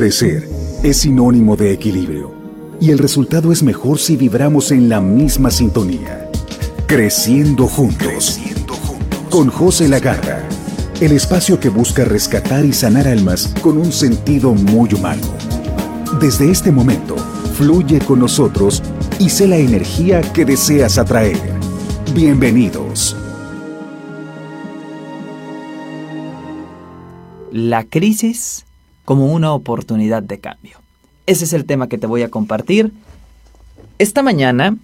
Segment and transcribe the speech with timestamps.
[0.00, 0.48] Crecer
[0.82, 2.32] es sinónimo de equilibrio
[2.80, 6.30] y el resultado es mejor si vibramos en la misma sintonía.
[6.86, 8.40] Creciendo juntos.
[9.28, 10.42] Con José Lagarra.
[11.02, 15.26] El espacio que busca rescatar y sanar almas con un sentido muy humano.
[16.18, 17.16] Desde este momento,
[17.58, 18.82] fluye con nosotros
[19.18, 21.36] y sé la energía que deseas atraer.
[22.14, 23.14] Bienvenidos.
[27.52, 28.64] La crisis
[29.04, 30.78] como una oportunidad de cambio.
[31.26, 32.92] Ese es el tema que te voy a compartir
[33.98, 34.76] esta mañana.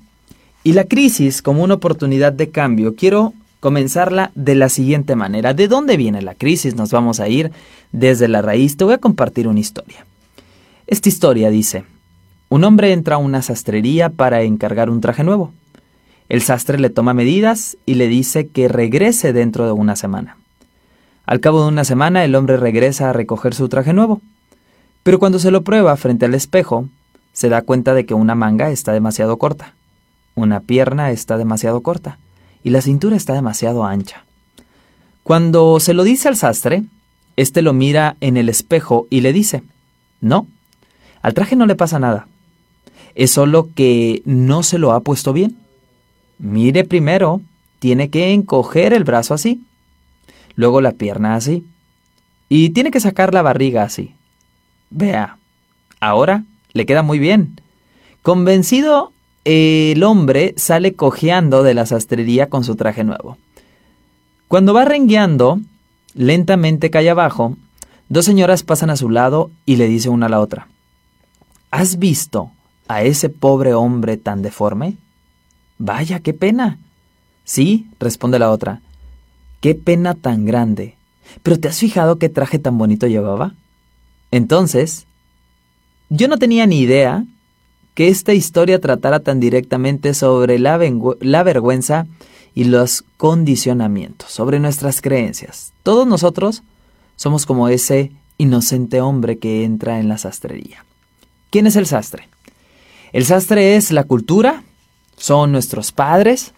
[0.62, 5.54] Y la crisis como una oportunidad de cambio, quiero comenzarla de la siguiente manera.
[5.54, 6.74] ¿De dónde viene la crisis?
[6.74, 7.52] Nos vamos a ir
[7.92, 8.76] desde la raíz.
[8.76, 10.06] Te voy a compartir una historia.
[10.86, 11.84] Esta historia dice,
[12.48, 15.52] un hombre entra a una sastrería para encargar un traje nuevo.
[16.28, 20.36] El sastre le toma medidas y le dice que regrese dentro de una semana.
[21.26, 24.20] Al cabo de una semana el hombre regresa a recoger su traje nuevo.
[25.02, 26.88] Pero cuando se lo prueba frente al espejo,
[27.32, 29.74] se da cuenta de que una manga está demasiado corta,
[30.34, 32.18] una pierna está demasiado corta
[32.62, 34.24] y la cintura está demasiado ancha.
[35.22, 36.84] Cuando se lo dice al sastre,
[37.36, 39.64] éste lo mira en el espejo y le dice,
[40.20, 40.46] no,
[41.22, 42.28] al traje no le pasa nada.
[43.16, 45.56] Es solo que no se lo ha puesto bien.
[46.38, 47.40] Mire primero,
[47.80, 49.60] tiene que encoger el brazo así
[50.56, 51.64] luego la pierna así.
[52.48, 54.14] Y tiene que sacar la barriga así.
[54.90, 55.38] Vea,
[56.00, 57.60] ahora le queda muy bien.
[58.22, 59.12] Convencido,
[59.44, 63.38] el hombre sale cojeando de la sastrería con su traje nuevo.
[64.48, 65.60] Cuando va rengueando,
[66.14, 67.56] lentamente cae abajo,
[68.08, 70.68] dos señoras pasan a su lado y le dice una a la otra,
[71.70, 72.52] ¿Has visto
[72.88, 74.96] a ese pobre hombre tan deforme?
[75.78, 76.78] Vaya, qué pena.
[77.44, 78.80] Sí, responde la otra,
[79.66, 80.94] Qué pena tan grande.
[81.42, 83.54] Pero ¿te has fijado qué traje tan bonito llevaba?
[84.30, 85.08] Entonces,
[86.08, 87.24] yo no tenía ni idea
[87.94, 90.78] que esta historia tratara tan directamente sobre la,
[91.18, 92.06] la, vergüenza
[92.54, 95.72] y los condicionamientos, sobre nuestras creencias.
[95.82, 96.62] Todos nosotros
[97.16, 100.84] somos como ese inocente hombre que entra en la sastrería.
[101.50, 102.28] ¿Quién es el sastre?
[103.12, 104.62] El sastre es la cultura,
[105.16, 106.54] son nuestros padres,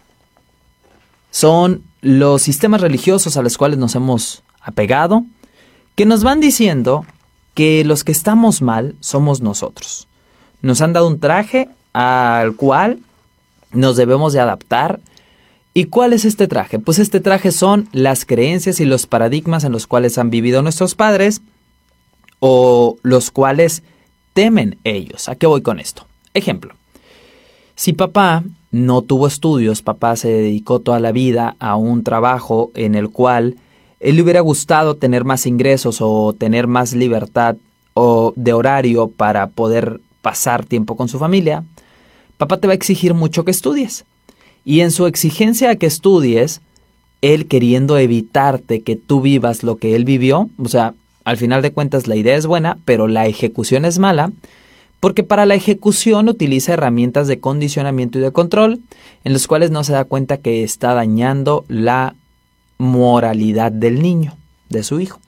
[1.31, 5.25] son los sistemas religiosos a los cuales nos hemos apegado,
[5.95, 7.05] que nos van diciendo
[7.53, 10.07] que los que estamos mal somos nosotros.
[10.61, 12.99] Nos han dado un traje al cual
[13.71, 14.99] nos debemos de adaptar.
[15.73, 16.79] ¿Y cuál es este traje?
[16.79, 20.95] Pues este traje son las creencias y los paradigmas en los cuales han vivido nuestros
[20.95, 21.41] padres
[22.39, 23.83] o los cuales
[24.33, 25.29] temen ellos.
[25.29, 26.07] ¿A qué voy con esto?
[26.33, 26.75] Ejemplo.
[27.75, 32.95] Si papá no tuvo estudios, papá se dedicó toda la vida a un trabajo en
[32.95, 33.55] el cual
[33.99, 37.57] él le hubiera gustado tener más ingresos o tener más libertad
[37.93, 41.63] o de horario para poder pasar tiempo con su familia,
[42.37, 44.05] papá te va a exigir mucho que estudies.
[44.63, 46.61] Y en su exigencia a que estudies,
[47.21, 50.93] él queriendo evitarte que tú vivas lo que él vivió, o sea,
[51.25, 54.31] al final de cuentas la idea es buena, pero la ejecución es mala,
[54.99, 58.79] porque para la ejecución utiliza herramientas de condicionamiento y de control,
[59.23, 62.15] en los cuales no se da cuenta que está dañando la
[62.77, 64.35] moralidad del niño,
[64.69, 65.19] de su hijo.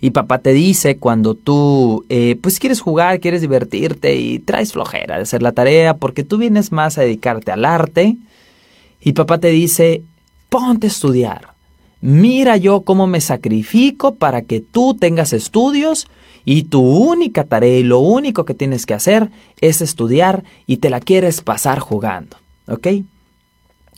[0.00, 5.16] Y papá te dice cuando tú eh, pues quieres jugar, quieres divertirte y traes flojera
[5.16, 8.16] de hacer la tarea porque tú vienes más a dedicarte al arte.
[9.00, 10.02] Y papá te dice,
[10.50, 11.54] ponte a estudiar.
[12.02, 16.06] Mira yo cómo me sacrifico para que tú tengas estudios
[16.44, 20.90] y tu única tarea y lo único que tienes que hacer es estudiar y te
[20.90, 22.36] la quieres pasar jugando,
[22.68, 22.88] ¿ok?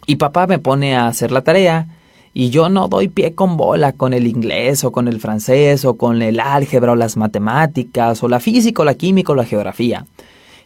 [0.07, 1.89] Y papá me pone a hacer la tarea
[2.33, 5.97] y yo no doy pie con bola con el inglés o con el francés o
[5.97, 10.07] con el álgebra o las matemáticas o la física o la química o la geografía.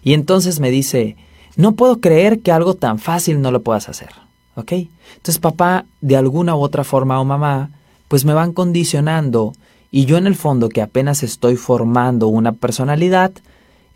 [0.03, 1.17] Y entonces me dice,
[1.57, 4.11] no puedo creer que algo tan fácil no lo puedas hacer,
[4.57, 4.73] ¿ok?
[4.73, 7.71] Entonces papá, de alguna u otra forma o mamá,
[8.09, 9.53] pues me van condicionando
[9.91, 13.33] y yo en el fondo que apenas estoy formando una personalidad,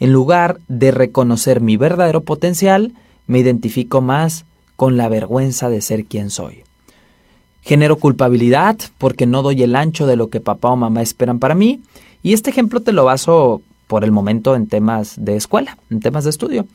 [0.01, 2.93] en lugar de reconocer mi verdadero potencial,
[3.27, 4.45] me identifico más
[4.77, 6.65] con la vergüenza de ser quien soy.
[7.63, 11.55] Genero culpabilidad porque no doy el ancho de lo que papá o mamá esperan para
[11.55, 11.81] mí.
[12.23, 16.25] Y este ejemplo te lo baso por el momento en temas de escuela, en temas
[16.25, 16.67] de estudio.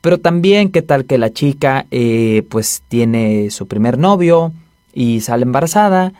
[0.00, 4.52] Pero también qué tal que la chica eh, pues tiene su primer novio
[4.92, 6.12] y sale embarazada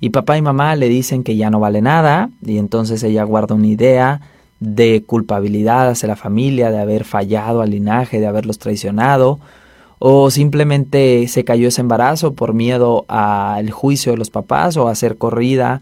[0.00, 3.54] y papá y mamá le dicen que ya no vale nada y entonces ella guarda
[3.54, 4.20] una idea
[4.60, 9.38] de culpabilidad hacia la familia, de haber fallado al linaje, de haberlos traicionado,
[9.98, 14.94] o simplemente se cayó ese embarazo por miedo al juicio de los papás o a
[14.94, 15.80] ser corrida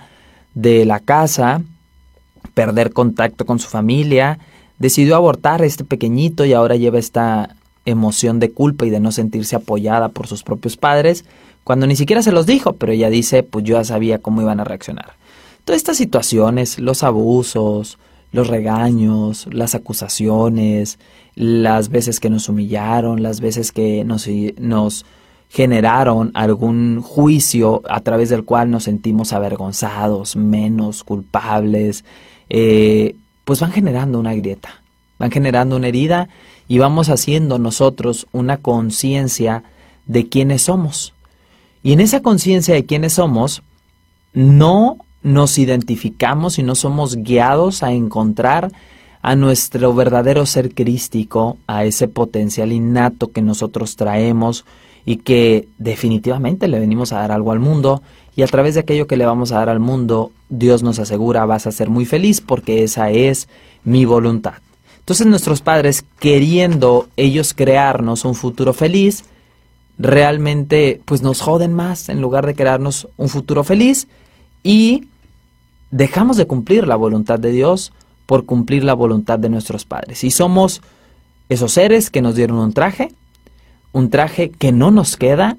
[0.54, 1.62] de la casa
[2.54, 4.38] perder contacto con su familia,
[4.78, 9.12] decidió abortar a este pequeñito y ahora lleva esta emoción de culpa y de no
[9.12, 11.24] sentirse apoyada por sus propios padres,
[11.64, 14.60] cuando ni siquiera se los dijo, pero ella dice, pues yo ya sabía cómo iban
[14.60, 15.14] a reaccionar.
[15.64, 17.98] Todas estas situaciones, los abusos,
[18.32, 20.98] los regaños, las acusaciones,
[21.34, 24.28] las veces que nos humillaron, las veces que nos,
[24.58, 25.06] nos
[25.48, 32.04] generaron algún juicio a través del cual nos sentimos avergonzados, menos culpables,
[32.50, 33.14] eh,
[33.44, 34.82] pues van generando una grieta,
[35.18, 36.28] van generando una herida
[36.68, 39.62] y vamos haciendo nosotros una conciencia
[40.06, 41.13] de quiénes somos.
[41.84, 43.62] Y en esa conciencia de quiénes somos,
[44.32, 48.72] no nos identificamos y no somos guiados a encontrar
[49.20, 54.64] a nuestro verdadero ser crístico, a ese potencial innato que nosotros traemos
[55.04, 58.02] y que definitivamente le venimos a dar algo al mundo
[58.34, 61.44] y a través de aquello que le vamos a dar al mundo, Dios nos asegura
[61.44, 63.46] vas a ser muy feliz porque esa es
[63.84, 64.54] mi voluntad.
[65.00, 69.24] Entonces nuestros padres, queriendo ellos crearnos un futuro feliz,
[69.98, 74.08] realmente pues nos joden más en lugar de crearnos un futuro feliz
[74.62, 75.08] y
[75.90, 77.92] dejamos de cumplir la voluntad de Dios
[78.26, 80.24] por cumplir la voluntad de nuestros padres.
[80.24, 80.82] Y somos
[81.48, 83.12] esos seres que nos dieron un traje,
[83.92, 85.56] un traje que no nos queda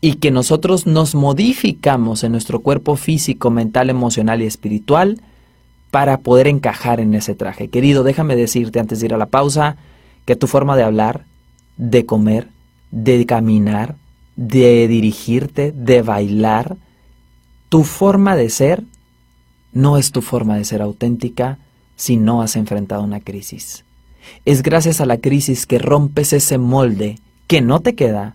[0.00, 5.20] y que nosotros nos modificamos en nuestro cuerpo físico, mental, emocional y espiritual
[5.90, 7.68] para poder encajar en ese traje.
[7.68, 9.76] Querido, déjame decirte antes de ir a la pausa
[10.24, 11.24] que tu forma de hablar,
[11.76, 12.48] de comer,
[12.90, 13.96] de caminar,
[14.36, 16.76] de dirigirte, de bailar,
[17.68, 18.84] tu forma de ser
[19.72, 21.58] no es tu forma de ser auténtica
[21.96, 23.84] si no has enfrentado una crisis.
[24.44, 28.34] Es gracias a la crisis que rompes ese molde que no te queda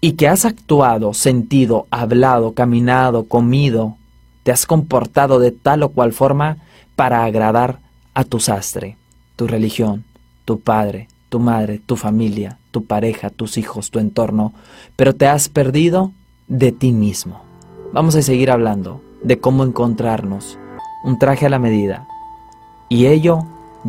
[0.00, 3.96] y que has actuado, sentido, hablado, caminado, comido,
[4.42, 6.58] te has comportado de tal o cual forma
[6.96, 7.80] para agradar
[8.14, 8.96] a tu sastre,
[9.36, 10.04] tu religión,
[10.44, 14.52] tu padre, tu madre, tu familia, tu pareja, tus hijos, tu entorno,
[14.96, 16.12] pero te has perdido
[16.48, 17.42] de ti mismo.
[17.92, 20.58] Vamos a seguir hablando de cómo encontrarnos
[21.04, 22.06] un traje a la medida.
[22.88, 23.40] Y ello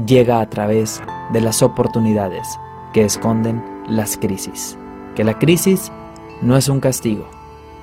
[0.05, 1.01] llega a través
[1.33, 2.47] de las oportunidades
[2.93, 4.77] que esconden las crisis.
[5.15, 5.91] Que la crisis
[6.41, 7.27] no es un castigo,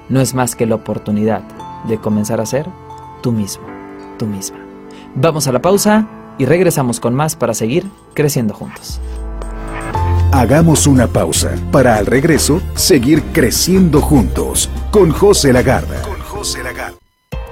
[0.09, 1.43] no es más que la oportunidad
[1.87, 2.67] de comenzar a ser
[3.23, 3.67] tú mismo,
[4.19, 4.59] tú misma.
[5.15, 6.09] Vamos a la pausa
[6.39, 9.01] y regresamos con más para seguir creciendo juntos.
[10.31, 16.03] Hagamos una pausa para al regreso seguir creciendo juntos con José Lagarda.
[16.03, 16.99] Con José Lagarda.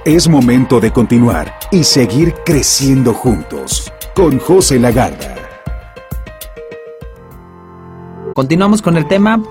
[0.05, 5.35] Es momento de continuar y seguir creciendo juntos con José Lagarda.
[8.35, 9.41] Continuamos con el tema,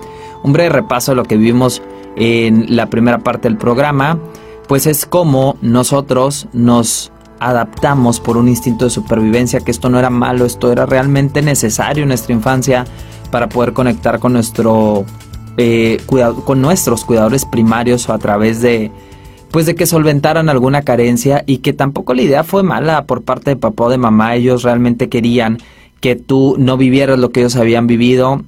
[0.43, 1.81] un breve repaso de lo que vivimos
[2.15, 4.19] en la primera parte del programa,
[4.69, 10.09] pues es como nosotros nos adaptamos por un instinto de supervivencia, que esto no era
[10.09, 12.85] malo, esto era realmente necesario en nuestra infancia
[13.31, 15.05] para poder conectar con nuestro
[15.57, 18.91] eh, cuidado, con nuestros cuidadores primarios a través de
[19.51, 23.51] pues de que solventaran alguna carencia y que tampoco la idea fue mala por parte
[23.51, 25.57] de papá o de mamá, ellos realmente querían
[26.01, 28.43] que tú no vivieras lo que ellos habían vivido,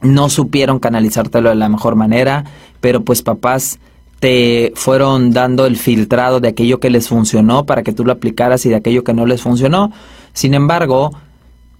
[0.00, 2.44] no supieron canalizártelo de la mejor manera,
[2.80, 3.78] pero pues papás
[4.18, 8.64] te fueron dando el filtrado de aquello que les funcionó para que tú lo aplicaras
[8.64, 9.92] y de aquello que no les funcionó.
[10.32, 11.12] Sin embargo,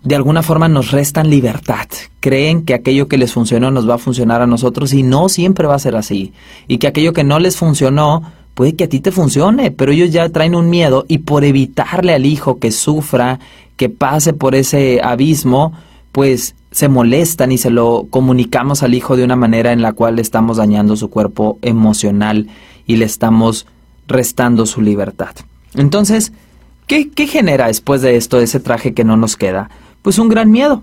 [0.05, 1.89] de alguna forma nos restan libertad.
[2.21, 5.67] Creen que aquello que les funcionó nos va a funcionar a nosotros y no siempre
[5.67, 6.33] va a ser así.
[6.69, 8.23] Y que aquello que no les funcionó
[8.55, 12.15] puede que a ti te funcione, pero ellos ya traen un miedo y por evitarle
[12.15, 13.41] al hijo que sufra,
[13.77, 15.73] que pase por ese abismo,
[16.13, 20.17] pues se molestan y se lo comunicamos al hijo de una manera en la cual
[20.17, 22.49] le estamos dañando su cuerpo emocional
[22.87, 23.67] y le estamos
[24.07, 25.35] restando su libertad.
[25.75, 26.33] Entonces,
[26.87, 29.71] ¿qué, genera después de esto ese traje que no nos queda?
[30.05, 30.83] Pues un gran miedo.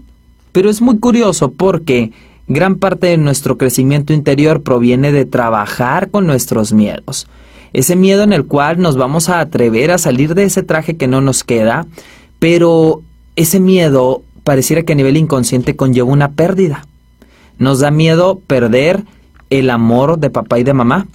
[0.52, 2.12] Pero es muy curioso porque
[2.48, 7.28] gran parte de nuestro crecimiento interior proviene de trabajar con nuestros miedos.
[7.72, 11.08] Ese miedo en el cual nos vamos a atrever a salir de ese traje que
[11.08, 11.86] no nos queda,
[12.40, 13.04] pero
[13.36, 16.88] ese miedo pareciera que a nivel inconsciente conlleva una pérdida.
[17.60, 19.04] Nos da miedo perder
[19.52, 21.06] el amor de papá y de mamá,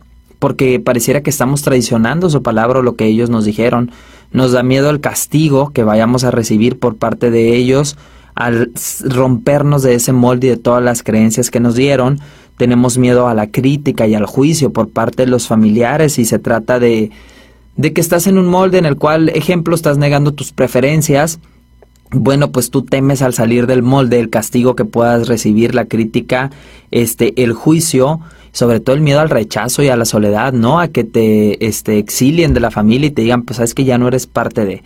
[0.46, 3.90] porque pareciera que estamos traicionando su palabra o lo que ellos nos dijeron.
[4.30, 7.96] Nos da miedo el castigo que vayamos a recibir por parte de ellos
[8.36, 8.70] al
[9.02, 12.20] rompernos de ese molde y de todas las creencias que nos dieron.
[12.58, 16.38] Tenemos miedo a la crítica y al juicio por parte de los familiares y se
[16.38, 17.10] trata de,
[17.76, 21.40] de que estás en un molde en el cual, ejemplo, estás negando tus preferencias.
[22.12, 26.52] Bueno, pues tú temes al salir del molde el castigo que puedas recibir, la crítica,
[26.92, 28.20] este, el juicio
[28.56, 30.80] sobre todo el miedo al rechazo y a la soledad, ¿no?
[30.80, 33.98] A que te este, exilien de la familia y te digan, pues sabes que ya
[33.98, 34.82] no eres parte de.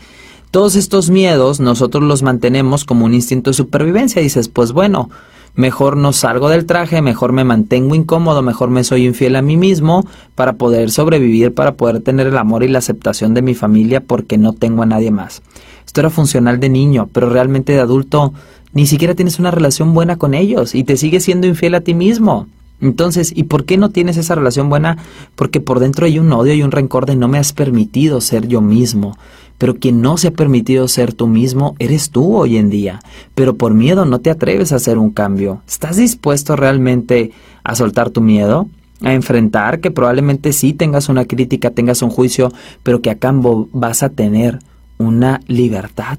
[0.50, 4.20] Todos estos miedos nosotros los mantenemos como un instinto de supervivencia.
[4.20, 5.08] dices, pues bueno,
[5.54, 9.56] mejor no salgo del traje, mejor me mantengo incómodo, mejor me soy infiel a mí
[9.56, 14.00] mismo para poder sobrevivir, para poder tener el amor y la aceptación de mi familia
[14.00, 15.42] porque no tengo a nadie más.
[15.86, 18.34] Esto era funcional de niño, pero realmente de adulto
[18.72, 21.94] ni siquiera tienes una relación buena con ellos y te sigues siendo infiel a ti
[21.94, 22.48] mismo.
[22.80, 24.96] Entonces, ¿y por qué no tienes esa relación buena?
[25.34, 28.48] Porque por dentro hay un odio y un rencor de no me has permitido ser
[28.48, 29.16] yo mismo.
[29.58, 33.00] Pero quien no se ha permitido ser tú mismo eres tú hoy en día.
[33.34, 35.60] Pero por miedo no te atreves a hacer un cambio.
[35.68, 37.32] ¿Estás dispuesto realmente
[37.62, 38.68] a soltar tu miedo?
[39.02, 42.50] A enfrentar que probablemente sí tengas una crítica, tengas un juicio,
[42.82, 44.58] pero que a cambio vas a tener
[44.96, 46.18] una libertad.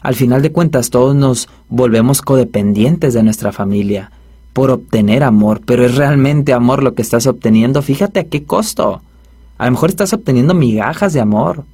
[0.00, 4.10] Al final de cuentas todos nos volvemos codependientes de nuestra familia
[4.52, 7.82] por obtener amor, pero es realmente amor lo que estás obteniendo.
[7.82, 9.02] Fíjate a qué costo.
[9.58, 11.64] A lo mejor estás obteniendo migajas de amor.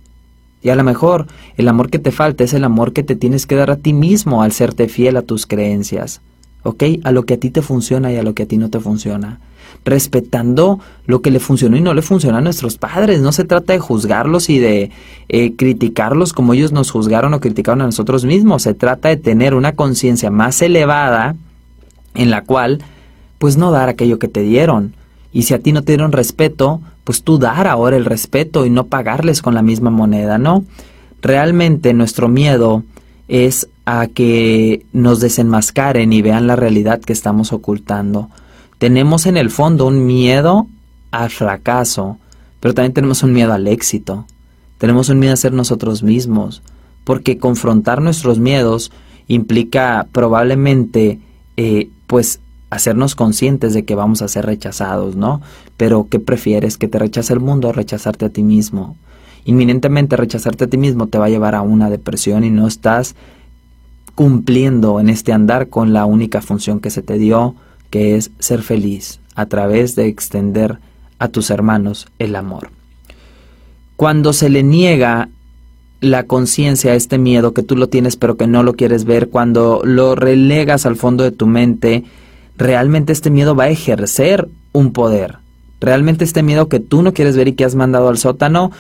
[0.62, 3.47] Y a lo mejor el amor que te falta es el amor que te tienes
[3.47, 6.21] que dar a ti mismo al serte fiel a tus creencias.
[6.64, 6.83] ¿Ok?
[7.04, 8.80] A lo que a ti te funciona y a lo que a ti no te
[8.80, 9.38] funciona.
[9.85, 13.21] Respetando lo que le funcionó y no le funcionó a nuestros padres.
[13.21, 14.90] No se trata de juzgarlos y de
[15.28, 18.64] eh, criticarlos como ellos nos juzgaron o criticaron a nosotros mismos.
[18.64, 21.37] Se trata de tener una conciencia más elevada
[22.16, 22.82] en la cual,
[23.38, 24.94] pues no dar aquello que te dieron.
[25.32, 28.70] Y si a ti no te dieron respeto, pues tú dar ahora el respeto y
[28.70, 30.64] no pagarles con la misma moneda, ¿no?
[31.23, 32.82] Realmente nuestro miedo
[33.28, 38.28] es a que nos desenmascaren y vean la realidad que estamos ocultando.
[38.78, 40.66] Tenemos en el fondo un miedo
[41.11, 42.18] al fracaso,
[42.61, 44.26] pero también tenemos un miedo al éxito.
[44.78, 46.62] Tenemos un miedo a ser nosotros mismos,
[47.04, 48.90] porque confrontar nuestros miedos
[49.28, 51.20] implica probablemente
[51.56, 55.40] eh, pues hacernos conscientes de que vamos a ser rechazados, ¿no?
[55.76, 56.78] Pero ¿qué prefieres?
[56.78, 58.96] ¿Que te rechace el mundo o rechazarte a ti mismo?
[59.44, 63.14] Inminentemente rechazarte a ti mismo te va a llevar a una depresión y no estás
[64.16, 67.54] cumpliendo en este andar con la única función que se te dio,
[67.90, 70.78] que es ser feliz a través de extender
[71.18, 72.70] a tus hermanos el amor.
[73.96, 75.28] Cuando se le niega
[76.00, 79.80] la conciencia, este miedo que tú lo tienes pero que no lo quieres ver, cuando
[79.84, 82.04] lo relegas al fondo de tu mente,
[82.56, 85.38] realmente este miedo va a ejercer un poder.
[85.80, 88.72] Realmente este miedo que tú no quieres ver y que has mandado al sótano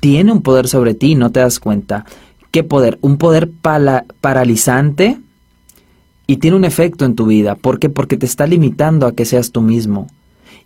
[0.00, 2.04] tiene un poder sobre ti, no te das cuenta.
[2.50, 2.98] ¿Qué poder?
[3.00, 3.50] Un poder
[4.20, 5.18] paralizante
[6.26, 7.56] y tiene un efecto en tu vida.
[7.56, 7.88] ¿Por qué?
[7.88, 10.08] Porque te está limitando a que seas tú mismo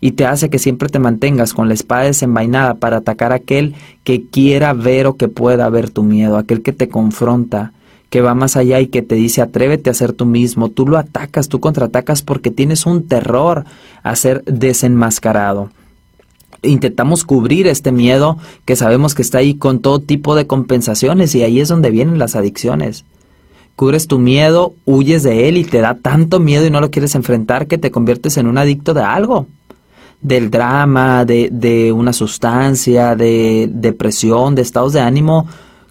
[0.01, 3.75] y te hace que siempre te mantengas con la espada desenvainada para atacar a aquel
[4.05, 7.73] que quiera ver o que pueda ver tu miedo, aquel que te confronta,
[8.09, 10.99] que va más allá y que te dice atrévete a ser tú mismo, tú lo
[10.99, 13.65] atacas, tú contraatacas porque tienes un terror
[14.03, 15.71] a ser desenmascarado.
[16.63, 21.43] Intentamos cubrir este miedo que sabemos que está ahí con todo tipo de compensaciones y
[21.43, 23.05] ahí es donde vienen las adicciones.
[23.77, 27.15] Cubres tu miedo, huyes de él y te da tanto miedo y no lo quieres
[27.15, 29.47] enfrentar que te conviertes en un adicto de algo
[30.21, 35.47] del drama, de, de, una sustancia, de depresión, de estados de ánimo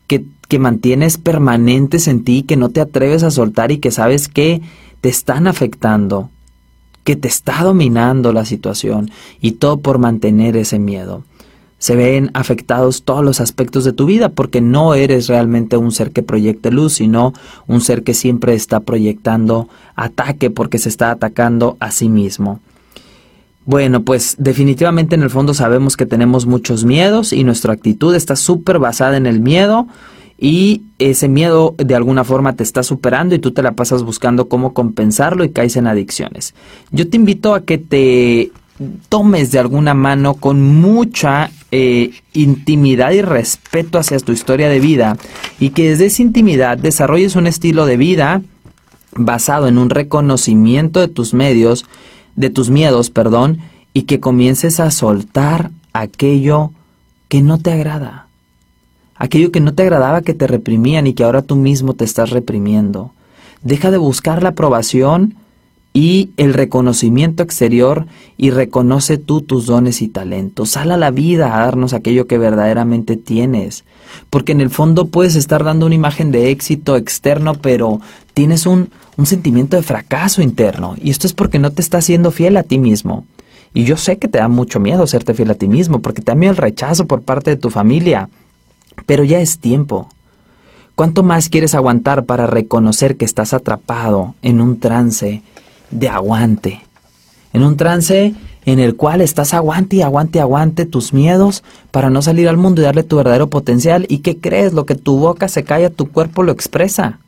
[0.07, 4.27] que que mantienes permanentes en ti, que no te atreves a soltar y que sabes
[4.27, 4.61] que
[4.99, 6.31] te están afectando,
[7.03, 11.23] que te está dominando la situación y todo por mantener ese miedo.
[11.77, 16.11] Se ven afectados todos los aspectos de tu vida porque no eres realmente un ser
[16.11, 17.31] que proyecte luz, sino
[17.67, 22.59] un ser que siempre está proyectando ataque porque se está atacando a sí mismo.
[23.69, 28.35] Bueno, pues definitivamente en el fondo sabemos que tenemos muchos miedos y nuestra actitud está
[28.35, 29.85] súper basada en el miedo
[30.39, 34.49] y ese miedo de alguna forma te está superando y tú te la pasas buscando
[34.49, 36.55] cómo compensarlo y caes en adicciones.
[36.89, 38.51] Yo te invito a que te
[39.07, 45.15] tomes de alguna mano con mucha eh, intimidad y respeto hacia tu historia de vida
[45.59, 48.41] y que desde esa intimidad desarrolles un estilo de vida
[49.11, 51.85] basado en un reconocimiento de tus medios,
[52.39, 53.59] de tus miedos, perdón,
[53.93, 56.71] y que comiences a soltar aquello
[57.27, 58.29] que no te agrada
[59.19, 62.31] aquello que no te agradaba que te reprimían y que ahora tú mismo te estás
[62.31, 63.11] reprimiendo.
[63.61, 65.35] Deja de buscar la aprobación
[65.93, 70.69] y el reconocimiento exterior y reconoce tú tus dones y talentos.
[70.69, 73.83] Sal a la vida a darnos aquello que verdaderamente tienes.
[74.29, 77.99] Porque en el fondo puedes estar dando una imagen de éxito externo, pero
[78.33, 80.95] tienes un, un sentimiento de fracaso interno.
[81.01, 83.25] Y esto es porque no te estás siendo fiel a ti mismo.
[83.73, 86.51] Y yo sé que te da mucho miedo serte fiel a ti mismo, porque también
[86.51, 88.29] el rechazo por parte de tu familia,
[89.05, 90.07] pero ya es tiempo.
[90.95, 95.43] ¿Cuánto más quieres aguantar para reconocer que estás atrapado en un trance
[95.91, 96.81] de aguante?
[97.51, 98.33] En un trance
[98.63, 101.61] en el cual estás aguante y aguante aguante tus miedos
[101.91, 104.05] para no salir al mundo y darle tu verdadero potencial.
[104.07, 104.71] ¿Y qué crees?
[104.71, 107.19] Lo que tu boca se calla, tu cuerpo lo expresa.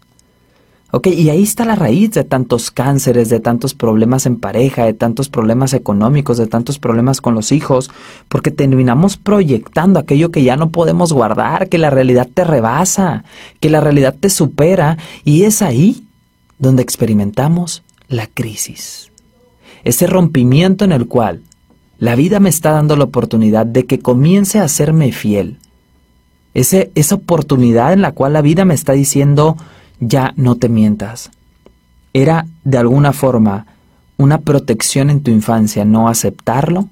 [0.91, 1.07] ¿Ok?
[1.07, 5.29] Y ahí está la raíz de tantos cánceres, de tantos problemas en pareja, de tantos
[5.29, 7.89] problemas económicos, de tantos problemas con los hijos,
[8.27, 13.23] porque terminamos proyectando aquello que ya no podemos guardar, que la realidad te rebasa,
[13.61, 16.05] que la realidad te supera, y es ahí
[16.59, 19.11] donde experimentamos la crisis.
[19.85, 21.41] Ese rompimiento en el cual
[21.99, 25.57] la vida me está dando la oportunidad de que comience a hacerme fiel.
[26.53, 29.55] Ese, esa oportunidad en la cual la vida me está diciendo,
[30.01, 31.31] ya no te mientas.
[32.13, 33.67] Era, de alguna forma,
[34.17, 36.89] una protección en tu infancia no aceptarlo,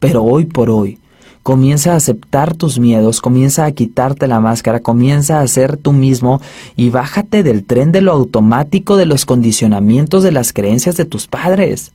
[0.00, 0.98] pero hoy por hoy
[1.46, 6.40] comienza a aceptar tus miedos, comienza a quitarte la máscara, comienza a ser tú mismo
[6.74, 11.28] y bájate del tren de lo automático de los condicionamientos de las creencias de tus
[11.28, 11.92] padres.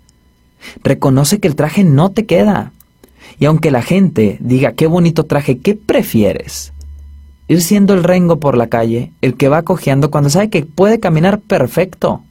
[0.86, 2.72] Reconoce que el traje no te queda.
[3.40, 6.72] Y aunque la gente diga qué bonito traje, ¿qué prefieres?
[7.48, 11.00] Ir siendo el rengo por la calle, el que va cojeando cuando sabe que puede
[11.00, 12.22] caminar perfecto.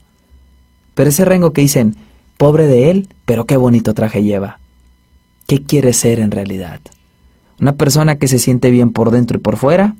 [0.95, 1.95] Pero ese rengo que dicen,
[2.37, 4.59] pobre de él, pero qué bonito traje lleva.
[5.47, 6.79] ¿Qué quiere ser en realidad?
[7.59, 9.95] Una persona que se siente bien por dentro y por fuera,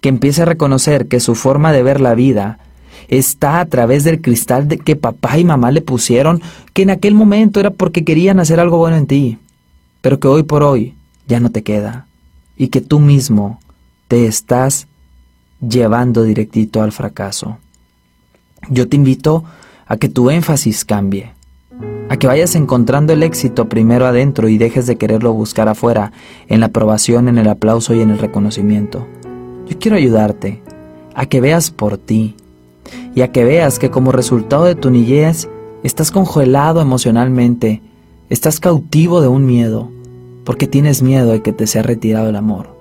[0.00, 2.58] que empiece a reconocer que su forma de ver la vida
[3.08, 7.14] está a través del cristal de que papá y mamá le pusieron, que en aquel
[7.14, 9.38] momento era porque querían hacer algo bueno en ti,
[10.00, 10.94] pero que hoy por hoy
[11.26, 12.06] ya no te queda,
[12.56, 13.60] y que tú mismo
[14.12, 14.88] te estás
[15.66, 17.56] llevando directito al fracaso.
[18.68, 19.42] Yo te invito
[19.86, 21.32] a que tu énfasis cambie,
[22.10, 26.12] a que vayas encontrando el éxito primero adentro y dejes de quererlo buscar afuera,
[26.48, 29.06] en la aprobación, en el aplauso y en el reconocimiento.
[29.66, 30.62] Yo quiero ayudarte
[31.14, 32.36] a que veas por ti
[33.14, 35.48] y a que veas que como resultado de tu niñez
[35.84, 37.80] estás congelado emocionalmente,
[38.28, 39.90] estás cautivo de un miedo,
[40.44, 42.71] porque tienes miedo de que te sea retirado el amor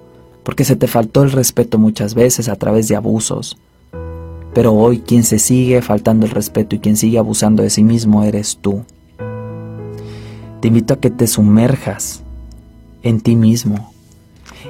[0.43, 3.57] porque se te faltó el respeto muchas veces a través de abusos.
[4.53, 8.23] Pero hoy quien se sigue faltando el respeto y quien sigue abusando de sí mismo
[8.23, 8.83] eres tú.
[10.59, 12.21] Te invito a que te sumerjas
[13.03, 13.93] en ti mismo,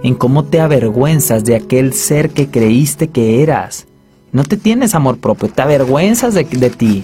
[0.04, 3.88] en cómo te avergüenzas de aquel ser que creíste que eras.
[4.32, 7.04] No te tienes amor propio, te avergüenzas de, de ti,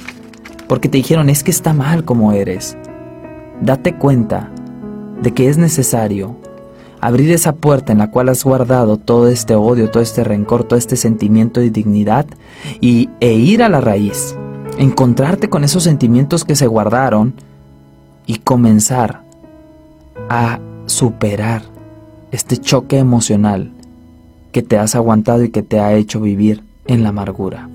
[0.70, 2.78] porque te dijeron es que está mal como eres.
[3.62, 4.52] Date cuenta
[5.22, 6.38] de que es necesario
[7.08, 10.78] abrir esa puerta en la cual has guardado todo este odio, todo este rencor, todo
[10.78, 12.26] este sentimiento de dignidad
[12.82, 14.36] y, e ir a la raíz,
[14.78, 17.34] encontrarte con esos sentimientos que se guardaron
[18.26, 19.22] y comenzar
[20.28, 21.62] a superar
[22.32, 23.72] este choque emocional
[24.52, 27.70] que te has aguantado y que te ha hecho vivir en la amargura.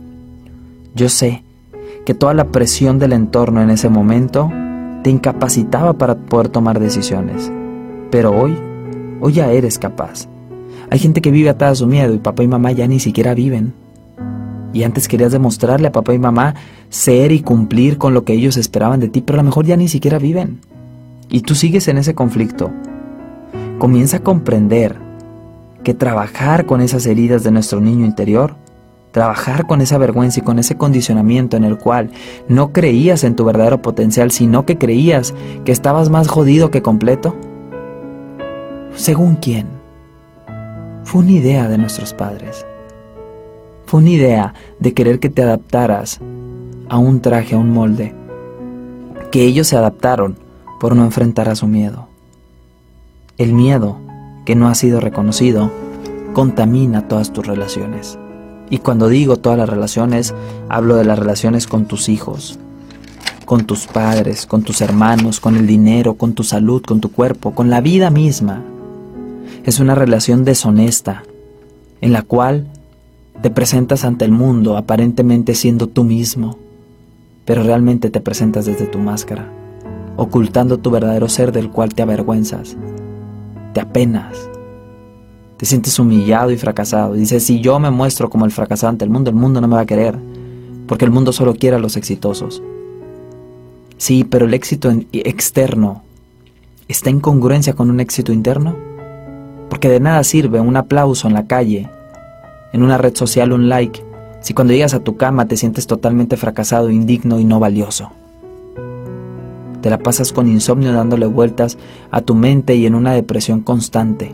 [0.95, 1.42] Yo sé
[2.05, 4.53] que toda la presión del entorno en ese momento
[5.03, 7.51] te incapacitaba para poder tomar decisiones,
[8.11, 8.59] pero hoy
[9.25, 10.27] Hoy ya eres capaz.
[10.91, 13.35] Hay gente que vive atada a su miedo y papá y mamá ya ni siquiera
[13.35, 13.73] viven.
[14.73, 16.57] Y antes querías demostrarle a papá y mamá
[16.91, 19.77] ser y cumplir con lo que ellos esperaban de ti, pero a lo mejor ya
[19.77, 20.59] ni siquiera viven.
[21.29, 22.73] Y tú sigues en ese conflicto.
[23.79, 24.97] Comienza a comprender
[25.85, 28.57] que trabajar con esas heridas de nuestro niño interior,
[29.13, 32.11] trabajar con esa vergüenza y con ese condicionamiento en el cual
[32.49, 35.33] no creías en tu verdadero potencial, sino que creías
[35.65, 37.37] que estabas más jodido que completo,
[38.94, 39.66] ¿Según quién?
[41.05, 42.66] Fue una idea de nuestros padres.
[43.87, 46.20] Fue una idea de querer que te adaptaras
[46.90, 48.14] a un traje, a un molde.
[49.31, 50.37] Que ellos se adaptaron
[50.78, 52.09] por no enfrentar a su miedo.
[53.38, 53.96] El miedo,
[54.44, 55.70] que no ha sido reconocido,
[56.35, 58.18] contamina todas tus relaciones.
[58.68, 60.35] Y cuando digo todas las relaciones,
[60.68, 62.59] hablo de las relaciones con tus hijos,
[63.46, 67.55] con tus padres, con tus hermanos, con el dinero, con tu salud, con tu cuerpo,
[67.55, 68.62] con la vida misma
[69.64, 71.22] es una relación deshonesta,
[72.01, 72.66] en la cual
[73.42, 76.59] te presentas ante el mundo aparentemente siendo tú mismo,
[77.44, 79.48] pero realmente te presentas desde tu máscara,
[80.16, 82.77] ocultando tu verdadero ser del cual te avergüenzas,
[83.72, 84.37] te apenas,
[85.57, 87.14] te sientes humillado y fracasado.
[87.14, 89.77] Dices, si yo me muestro como el fracasado ante el mundo, el mundo no me
[89.77, 90.18] va a querer,
[90.88, 92.62] porque el mundo solo quiere a los exitosos.
[93.96, 96.03] Sí, pero el éxito externo
[96.88, 98.91] está en congruencia con un éxito interno
[99.73, 101.89] porque de nada sirve un aplauso en la calle,
[102.75, 104.05] en una red social, un like,
[104.43, 108.11] si cuando llegas a tu cama te sientes totalmente fracasado, indigno y no valioso.
[109.81, 111.79] Te la pasas con insomnio dándole vueltas
[112.11, 114.31] a tu mente y en una depresión constante.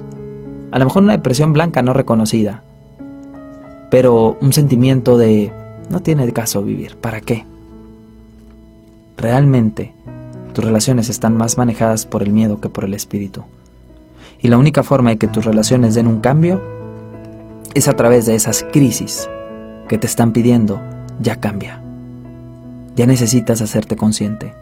[0.73, 2.65] A lo mejor una depresión blanca no reconocida,
[3.93, 5.53] pero un sentimiento de
[5.89, 7.45] no tiene caso vivir, ¿para qué?
[9.17, 9.93] Realmente,
[10.53, 13.45] tus relaciones están más manejadas por el miedo que por el espíritu.
[14.41, 16.63] Y la única forma de que tus relaciones den un cambio
[17.75, 19.29] es a través de esas crisis
[19.89, 20.81] que te están pidiendo,
[21.21, 21.83] ya cambia.
[22.95, 24.55] Ya necesitas hacerte consciente.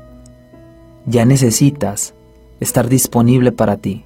[1.05, 2.15] Ya necesitas
[2.61, 4.05] estar disponible para ti.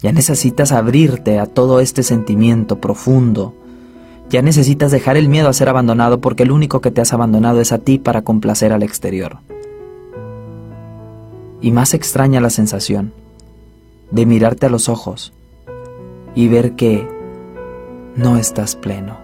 [0.00, 3.54] Ya necesitas abrirte a todo este sentimiento profundo.
[4.28, 7.60] Ya necesitas dejar el miedo a ser abandonado porque el único que te has abandonado
[7.60, 9.38] es a ti para complacer al exterior.
[11.60, 13.12] Y más extraña la sensación
[14.10, 15.32] de mirarte a los ojos
[16.34, 17.08] y ver que
[18.16, 19.18] no estás pleno,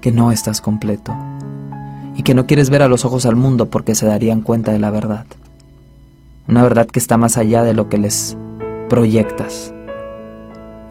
[0.00, 1.14] que no estás completo
[2.16, 4.78] y que no quieres ver a los ojos al mundo porque se darían cuenta de
[4.78, 5.26] la verdad.
[6.48, 8.36] Una verdad que está más allá de lo que les
[8.88, 9.74] proyectas.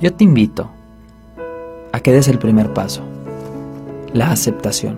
[0.01, 0.69] Yo te invito
[1.93, 3.01] a que des el primer paso,
[4.13, 4.97] la aceptación.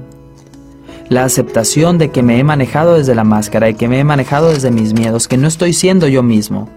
[1.10, 4.49] La aceptación de que me he manejado desde la máscara, y que me he manejado
[4.49, 6.67] desde mis miedos, que no estoy siendo yo mismo,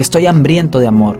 [0.00, 1.18] que estoy hambriento de amor,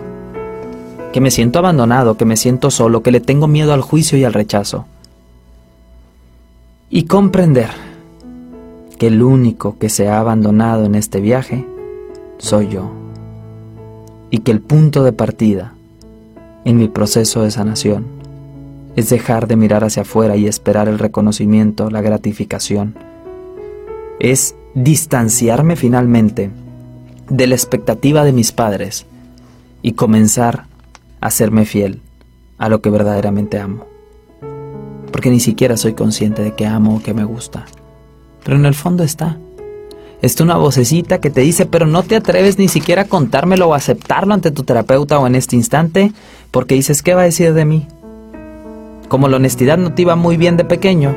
[1.13, 4.25] que me siento abandonado, que me siento solo, que le tengo miedo al juicio y
[4.25, 4.87] al rechazo.
[6.89, 7.69] Y comprender
[8.99, 11.67] que el único que se ha abandonado en este viaje
[12.39, 12.91] soy yo.
[14.31, 15.75] Y que el punto de partida
[16.65, 18.07] en mi proceso de sanación
[18.97, 22.95] es dejar de mirar hacia afuera y esperar el reconocimiento, la gratificación.
[24.21, 26.51] Es distanciarme finalmente
[27.31, 29.07] de la expectativa de mis padres
[29.83, 30.67] y comenzar
[31.21, 32.03] a serme fiel
[32.59, 33.87] a lo que verdaderamente amo.
[35.11, 37.67] Porque ni siquiera soy consciente de que amo o que me gusta.
[38.45, 39.39] Pero en el fondo está.
[40.23, 43.75] Está una vocecita que te dice, pero no te atreves ni siquiera a contármelo o
[43.75, 46.13] aceptarlo ante tu terapeuta o en este instante,
[46.51, 47.87] porque dices, ¿qué va a decir de mí?
[49.09, 51.17] Como la honestidad no te iba muy bien de pequeño,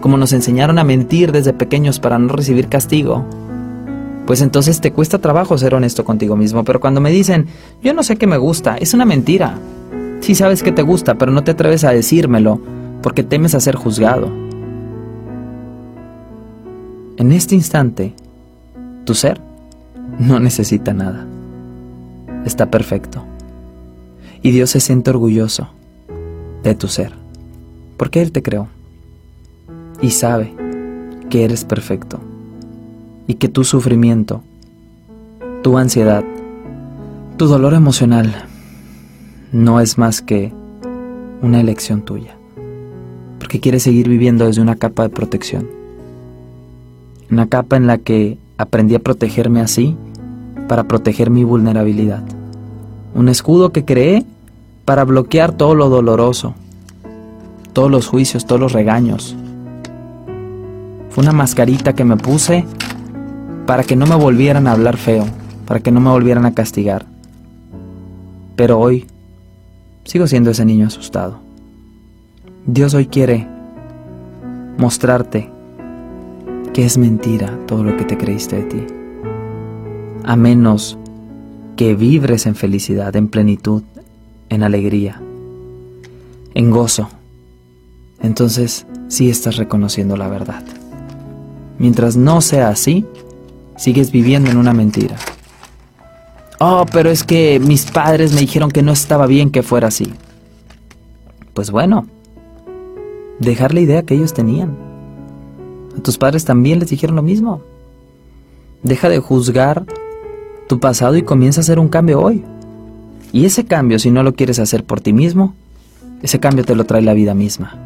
[0.00, 3.24] como nos enseñaron a mentir desde pequeños para no recibir castigo,
[4.30, 6.62] pues entonces te cuesta trabajo ser honesto contigo mismo.
[6.62, 7.48] Pero cuando me dicen,
[7.82, 9.58] yo no sé qué me gusta, es una mentira.
[10.20, 12.60] Sí sabes que te gusta, pero no te atreves a decírmelo
[13.02, 14.30] porque temes a ser juzgado.
[17.16, 18.14] En este instante,
[19.04, 19.40] tu ser
[20.20, 21.26] no necesita nada.
[22.44, 23.24] Está perfecto.
[24.42, 25.70] Y Dios se siente orgulloso
[26.62, 27.14] de tu ser,
[27.96, 28.68] porque Él te creó
[30.00, 30.54] y sabe
[31.28, 32.20] que eres perfecto
[33.30, 34.42] y que tu sufrimiento,
[35.62, 36.24] tu ansiedad,
[37.36, 38.34] tu dolor emocional
[39.52, 40.52] no es más que
[41.40, 42.34] una elección tuya,
[43.38, 45.68] porque quieres seguir viviendo desde una capa de protección,
[47.30, 49.96] una capa en la que aprendí a protegerme así
[50.66, 52.24] para proteger mi vulnerabilidad,
[53.14, 54.26] un escudo que creé
[54.84, 56.54] para bloquear todo lo doloroso,
[57.74, 59.36] todos los juicios, todos los regaños.
[61.10, 62.66] Fue una mascarita que me puse
[63.66, 65.24] para que no me volvieran a hablar feo,
[65.66, 67.06] para que no me volvieran a castigar.
[68.56, 69.06] Pero hoy
[70.04, 71.38] sigo siendo ese niño asustado.
[72.66, 73.46] Dios hoy quiere
[74.76, 75.50] mostrarte
[76.72, 78.86] que es mentira todo lo que te creíste de ti.
[80.24, 80.98] A menos
[81.76, 83.82] que vibres en felicidad, en plenitud,
[84.48, 85.20] en alegría,
[86.54, 87.08] en gozo.
[88.22, 90.62] Entonces sí estás reconociendo la verdad.
[91.78, 93.06] Mientras no sea así,
[93.80, 95.16] sigues viviendo en una mentira.
[96.58, 100.12] Oh, pero es que mis padres me dijeron que no estaba bien que fuera así.
[101.54, 102.06] Pues bueno,
[103.38, 104.76] dejar la idea que ellos tenían.
[105.98, 107.62] A tus padres también les dijeron lo mismo.
[108.82, 109.86] Deja de juzgar
[110.68, 112.44] tu pasado y comienza a hacer un cambio hoy.
[113.32, 115.54] Y ese cambio, si no lo quieres hacer por ti mismo,
[116.20, 117.78] ese cambio te lo trae la vida misma.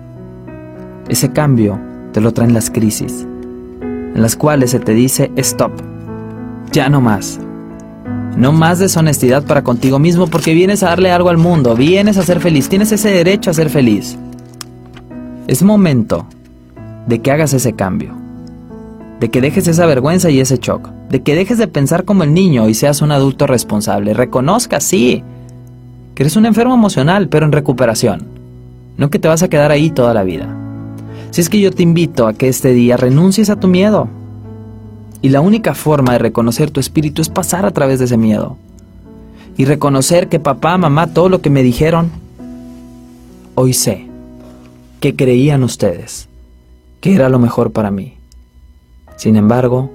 [1.09, 1.79] Ese cambio
[2.13, 3.29] te lo traen las crisis
[4.15, 5.73] en las cuales se te dice stop,
[6.73, 7.41] ya no más.
[8.37, 12.23] No más deshonestidad para contigo mismo porque vienes a darle algo al mundo, vienes a
[12.23, 14.17] ser feliz, tienes ese derecho a ser feliz.
[15.47, 16.27] Es momento
[17.07, 18.15] de que hagas ese cambio,
[19.21, 22.35] de que dejes esa vergüenza y ese shock, de que dejes de pensar como el
[22.35, 24.15] niño y seas un adulto responsable.
[24.15, 25.23] Reconozca, sí,
[26.15, 28.27] que eres un enfermo emocional, pero en recuperación,
[28.97, 30.64] no que te vas a quedar ahí toda la vida.
[31.35, 34.07] Si es que yo te invito a que este día renuncies a tu miedo.
[35.21, 38.57] Y la única forma de reconocer tu espíritu es pasar a través de ese miedo.
[39.57, 42.13] Y reconocer que papá, mamá, todo lo que me dijeron,
[43.57, 44.07] hoy sé
[45.01, 46.29] que creían ustedes
[47.01, 48.15] que era lo mejor para mí.
[49.17, 49.91] Sin embargo,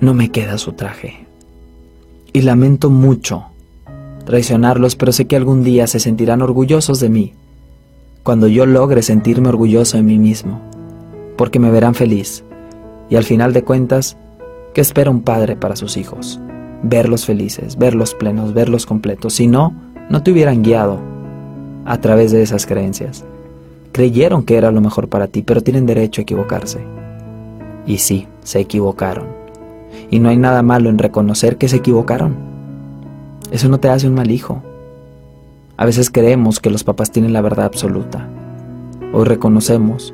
[0.00, 1.26] no me queda su traje.
[2.32, 3.44] Y lamento mucho
[4.26, 7.34] traicionarlos, pero sé que algún día se sentirán orgullosos de mí
[8.22, 10.60] cuando yo logre sentirme orgulloso de mí mismo,
[11.36, 12.44] porque me verán feliz
[13.08, 14.16] y al final de cuentas
[14.74, 16.38] ¿Qué espera un padre para sus hijos?
[16.84, 19.34] Verlos felices, verlos plenos, verlos completos.
[19.34, 19.74] Si no,
[20.08, 21.00] no te hubieran guiado
[21.84, 23.24] a través de esas creencias.
[23.90, 26.78] Creyeron que era lo mejor para ti, pero tienen derecho a equivocarse.
[27.84, 29.26] Y sí, se equivocaron.
[30.08, 32.36] Y no hay nada malo en reconocer que se equivocaron.
[33.50, 34.62] Eso no te hace un mal hijo.
[35.80, 38.28] A veces creemos que los papás tienen la verdad absoluta.
[39.14, 40.12] Hoy reconocemos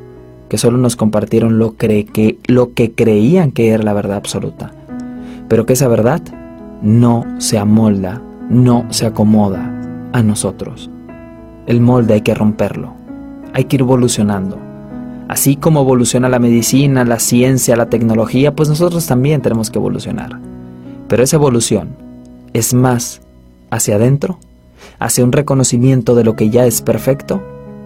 [0.49, 4.71] que solo nos compartieron lo, que, lo que creían que era la verdad absoluta,
[5.49, 6.23] pero que esa verdad
[6.83, 10.89] no se amolda, no se acomoda a nosotros.
[11.67, 12.93] El molde hay que romperlo,
[13.53, 14.61] hay que ir evolucionando.
[15.27, 20.39] Así como evoluciona la medicina, la ciencia, la tecnología, pues nosotros también tenemos que evolucionar.
[21.09, 21.89] Pero esa evolución
[22.53, 23.21] es más
[23.73, 24.39] hacia adentro,
[24.99, 27.43] hacia un reconocimiento de lo que ya es perfecto,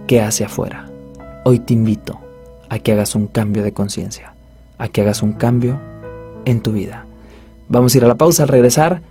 [0.07, 0.89] que hacia afuera.
[1.43, 2.19] Hoy te invito
[2.69, 4.33] a que hagas un cambio de conciencia,
[4.77, 5.79] a que hagas un cambio
[6.45, 7.05] en tu vida.
[7.67, 9.01] Vamos a ir a la pausa al regresar.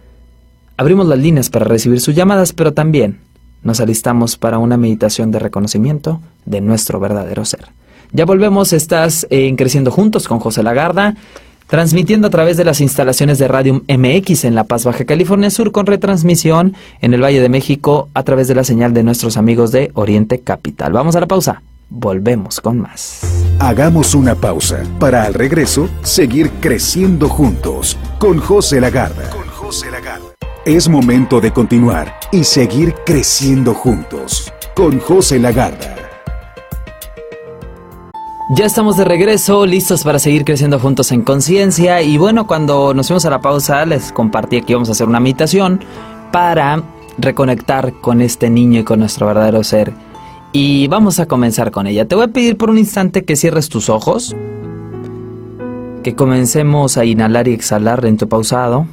[0.77, 3.21] Abrimos las líneas para recibir sus llamadas, pero también
[3.63, 7.67] nos alistamos para una meditación de reconocimiento de nuestro verdadero ser.
[8.13, 11.15] Ya volvemos, estás en Creciendo Juntos con José Lagarda,
[11.71, 15.73] transmitiendo a través de las instalaciones de Radio MX en La Paz, Baja California Sur,
[15.73, 19.71] con retransmisión en el Valle de México a través de la señal de nuestros amigos
[19.71, 20.93] de Oriente Capital.
[20.93, 21.63] Vamos a la pausa.
[21.89, 23.21] Volvemos con más.
[23.59, 29.31] Hagamos una pausa para al regreso seguir creciendo juntos con José Lagarda.
[29.31, 30.27] Con José Lagarda.
[30.65, 36.10] Es momento de continuar y seguir creciendo juntos con José Lagarda.
[38.53, 42.03] Ya estamos de regreso, listos para seguir creciendo juntos en conciencia.
[42.03, 45.21] Y bueno, cuando nos fuimos a la pausa, les compartí que íbamos a hacer una
[45.21, 45.81] meditación
[46.33, 46.83] para
[47.17, 49.93] reconectar con este niño y con nuestro verdadero ser
[50.53, 52.07] y vamos a comenzar con ella.
[52.07, 54.35] Te voy a pedir por un instante que cierres tus ojos,
[56.03, 58.87] que comencemos a inhalar y exhalar lento pausado.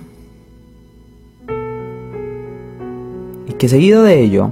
[3.47, 4.51] Y que seguido de ello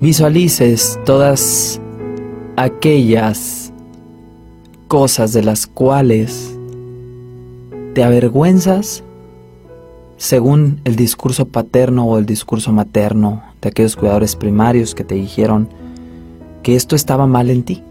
[0.00, 1.80] visualices todas
[2.56, 3.72] aquellas
[4.88, 6.56] cosas de las cuales
[7.94, 9.02] te avergüenzas
[10.16, 15.68] según el discurso paterno o el discurso materno de aquellos cuidadores primarios que te dijeron
[16.62, 17.82] que esto estaba mal en ti,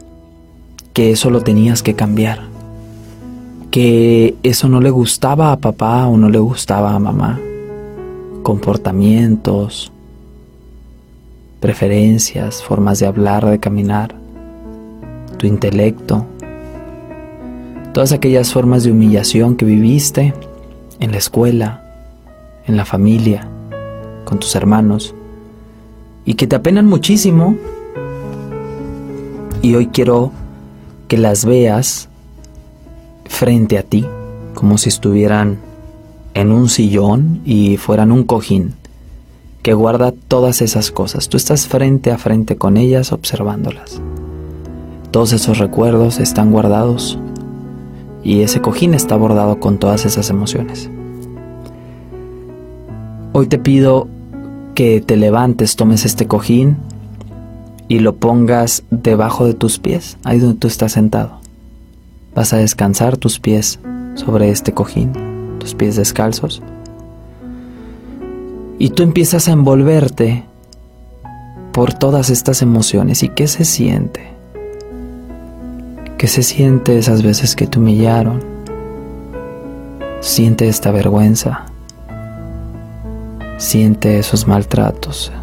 [0.93, 2.39] que eso lo tenías que cambiar,
[3.69, 7.39] que eso no le gustaba a papá o no le gustaba a mamá,
[8.43, 9.91] comportamientos,
[11.60, 14.22] preferencias, formas de hablar, de caminar,
[15.43, 16.25] tu intelecto,
[17.93, 20.34] todas aquellas formas de humillación que viviste
[21.01, 21.84] en la escuela,
[22.65, 23.45] en la familia,
[24.23, 25.13] con tus hermanos,
[26.23, 27.58] y que te apenan muchísimo.
[29.62, 30.32] Y hoy quiero
[31.10, 32.08] que las veas
[33.25, 34.06] frente a ti,
[34.53, 35.58] como si estuvieran
[36.36, 38.75] en un sillón y fueran un cojín
[39.62, 41.27] que guarda todas esas cosas.
[41.27, 43.99] Tú estás frente a frente con ellas observándolas.
[45.13, 47.19] Todos esos recuerdos están guardados
[48.23, 50.89] y ese cojín está bordado con todas esas emociones.
[53.32, 54.08] Hoy te pido
[54.73, 56.78] que te levantes, tomes este cojín
[57.88, 61.38] y lo pongas debajo de tus pies, ahí donde tú estás sentado.
[62.34, 63.80] Vas a descansar tus pies
[64.15, 65.13] sobre este cojín,
[65.60, 66.63] tus pies descalzos.
[68.80, 70.43] Y tú empiezas a envolverte
[71.71, 73.21] por todas estas emociones.
[73.21, 74.33] ¿Y qué se siente?
[76.23, 78.41] ¿Qué se siente esas veces que te humillaron?
[80.21, 81.65] Siente esta vergüenza.
[83.57, 85.33] Siente esos maltratos,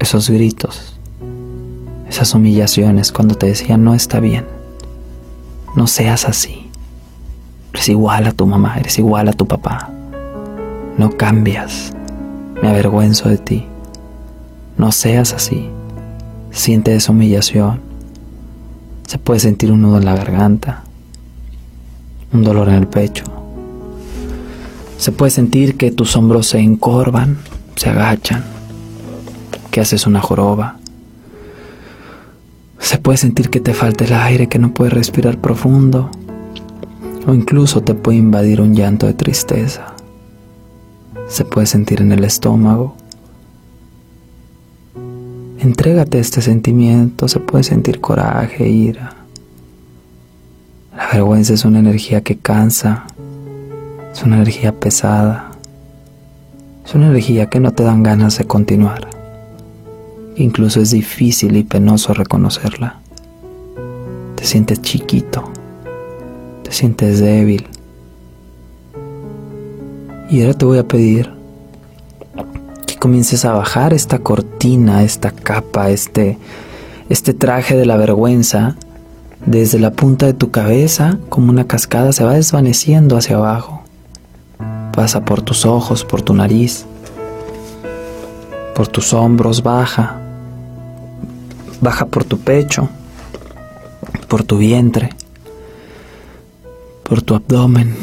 [0.00, 0.98] esos gritos,
[2.08, 4.46] esas humillaciones cuando te decían no está bien,
[5.76, 6.68] no seas así,
[7.72, 9.90] eres igual a tu mamá, eres igual a tu papá,
[10.98, 11.92] no cambias,
[12.60, 13.66] me avergüenzo de ti,
[14.76, 15.70] no seas así,
[16.50, 17.91] siente esa humillación,
[19.12, 20.82] se puede sentir un nudo en la garganta,
[22.32, 23.42] un dolor en el pecho
[25.02, 27.38] se puede sentir que tus hombros se encorvan,
[27.74, 28.44] se agachan,
[29.72, 30.76] que haces una joroba.
[32.78, 36.08] Se puede sentir que te falta el aire, que no puedes respirar profundo.
[37.26, 39.96] O incluso te puede invadir un llanto de tristeza.
[41.26, 42.94] Se puede sentir en el estómago.
[45.62, 49.14] Entrégate a este sentimiento, se puede sentir coraje, ira.
[50.96, 53.04] La vergüenza es una energía que cansa,
[54.12, 55.52] es una energía pesada.
[56.84, 59.08] Es una energía que no te dan ganas de continuar.
[60.34, 62.96] Incluso es difícil y penoso reconocerla.
[64.34, 65.48] Te sientes chiquito.
[66.64, 67.68] te sientes débil.
[70.28, 71.41] Y ahora te voy a pedir
[73.02, 76.38] comiences a bajar esta cortina, esta capa, este,
[77.08, 78.76] este traje de la vergüenza
[79.44, 83.82] desde la punta de tu cabeza como una cascada se va desvaneciendo hacia abajo.
[84.94, 86.86] Pasa por tus ojos, por tu nariz,
[88.72, 90.20] por tus hombros, baja.
[91.80, 92.88] Baja por tu pecho,
[94.28, 95.10] por tu vientre,
[97.02, 97.96] por tu abdomen,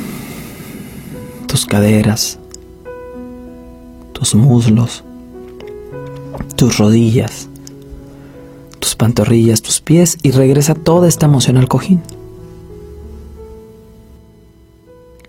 [1.47, 2.37] tus caderas,
[4.19, 5.05] tus muslos,
[6.57, 7.47] tus rodillas,
[8.79, 12.01] tus pantorrillas, tus pies y regresa toda esta emoción al cojín.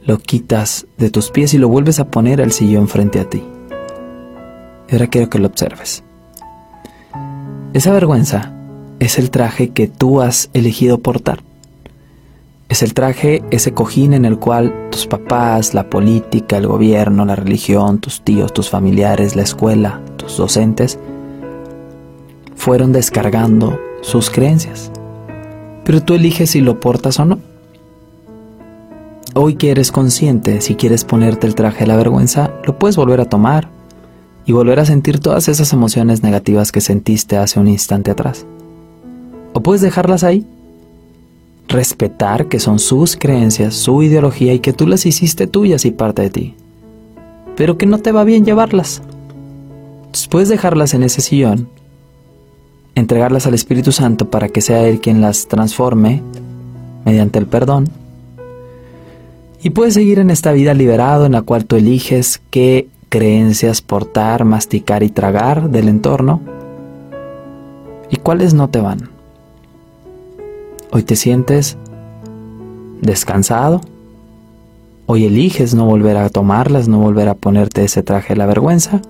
[0.03, 3.45] Lo quitas de tus pies y lo vuelves a poner al sillón frente a ti.
[4.89, 6.03] Y ahora quiero que lo observes.
[7.73, 8.53] Esa vergüenza
[8.99, 11.45] es el traje que tú has elegido portar.
[12.71, 17.35] Es el traje, ese cojín en el cual tus papás, la política, el gobierno, la
[17.35, 20.97] religión, tus tíos, tus familiares, la escuela, tus docentes,
[22.55, 24.93] fueron descargando sus creencias.
[25.85, 27.41] Pero tú eliges si lo portas o no.
[29.35, 33.21] Hoy que eres consciente, si quieres ponerte el traje de la vergüenza, lo puedes volver
[33.21, 33.69] a tomar
[34.47, 38.47] y volver a sentir todas esas emociones negativas que sentiste hace un instante atrás.
[39.55, 40.47] O puedes dejarlas ahí
[41.71, 46.23] respetar que son sus creencias, su ideología y que tú las hiciste tuyas y parte
[46.23, 46.55] de ti,
[47.57, 49.03] pero que no te va bien llevarlas.
[50.29, 51.69] puedes dejarlas en ese sillón,
[52.95, 56.23] entregarlas al Espíritu Santo para que sea Él quien las transforme
[57.05, 57.89] mediante el perdón.
[59.63, 64.45] Y puedes seguir en esta vida liberado en la cual tú eliges qué creencias portar,
[64.45, 66.41] masticar y tragar del entorno
[68.09, 69.10] y cuáles no te van.
[70.93, 71.79] Hoy te sientes
[73.01, 73.81] descansado.
[75.07, 79.01] Hoy eliges no volver a tomarlas, no volver a ponerte ese traje de la vergüenza.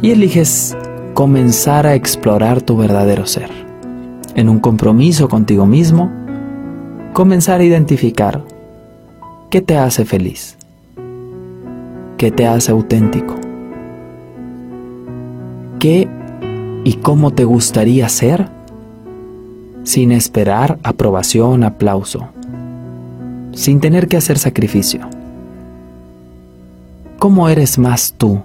[0.00, 0.78] Y eliges
[1.12, 3.50] comenzar a explorar tu verdadero ser.
[4.34, 6.10] En un compromiso contigo mismo,
[7.12, 8.42] comenzar a identificar
[9.50, 10.56] qué te hace feliz,
[12.16, 13.34] qué te hace auténtico,
[15.78, 16.08] qué
[16.84, 18.59] y cómo te gustaría ser
[19.90, 22.28] sin esperar aprobación, aplauso,
[23.52, 25.00] sin tener que hacer sacrificio.
[27.18, 28.40] ¿Cómo eres más tú,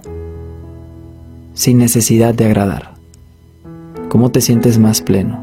[1.54, 2.94] sin necesidad de agradar?
[4.08, 5.38] ¿Cómo te sientes más pleno?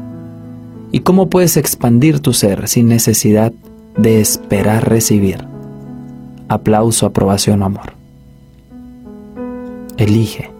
[0.92, 3.54] ¿Y cómo puedes expandir tu ser sin necesidad
[3.96, 5.42] de esperar recibir
[6.50, 7.94] aplauso, aprobación o amor?
[9.96, 10.50] Elige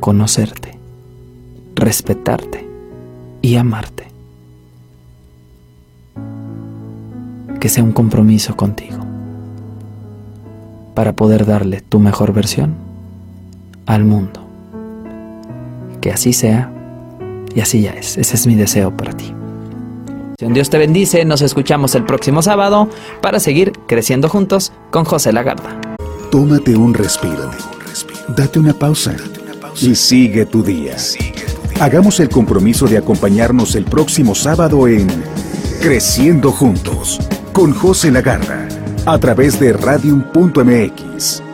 [0.00, 0.76] conocerte,
[1.76, 2.66] respetarte
[3.40, 4.11] y amarte.
[7.62, 8.98] Que sea un compromiso contigo
[10.96, 12.74] para poder darle tu mejor versión
[13.86, 14.44] al mundo.
[16.00, 16.72] Que así sea
[17.54, 18.18] y así ya es.
[18.18, 19.32] Ese es mi deseo para ti.
[20.40, 22.88] Dios te bendice, nos escuchamos el próximo sábado
[23.20, 25.80] para seguir creciendo juntos con José Lagarda.
[26.32, 27.48] Tómate un respiro,
[28.36, 29.14] date una pausa
[29.80, 30.96] y sigue tu día.
[31.78, 35.06] Hagamos el compromiso de acompañarnos el próximo sábado en
[35.80, 37.20] Creciendo Juntos
[37.52, 38.66] con José Lagarra
[39.06, 41.51] a través de radium.mx.